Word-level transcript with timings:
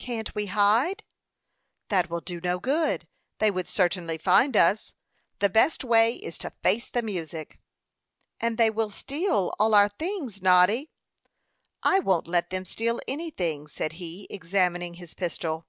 "Can't 0.00 0.34
we 0.34 0.46
hide?" 0.46 1.04
"That 1.88 2.10
will 2.10 2.20
do 2.20 2.40
no 2.40 2.58
good. 2.58 3.06
They 3.38 3.48
would 3.48 3.68
certainly 3.68 4.18
find 4.18 4.56
us. 4.56 4.92
The 5.38 5.48
best 5.48 5.84
way 5.84 6.14
is 6.16 6.36
to 6.38 6.50
face 6.64 6.90
the 6.90 7.00
music." 7.00 7.60
"And 8.40 8.58
they 8.58 8.70
will 8.70 8.90
steal 8.90 9.54
all 9.56 9.76
our 9.76 9.88
things, 9.88 10.42
Noddy." 10.42 10.90
"I 11.84 12.00
won't 12.00 12.26
let 12.26 12.50
them 12.50 12.64
steal 12.64 12.98
anything," 13.06 13.68
said 13.68 13.92
he, 14.02 14.26
examining 14.30 14.94
his 14.94 15.14
pistol. 15.14 15.68